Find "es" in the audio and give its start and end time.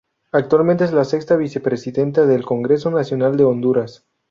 0.83-0.93